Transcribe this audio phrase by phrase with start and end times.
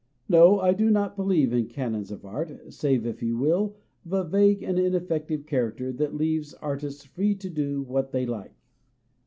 [0.27, 4.23] No, I do not believe in canons of art, save, if you will, of a
[4.23, 8.55] vague and ineffective char acter that leave artists free to do what they like.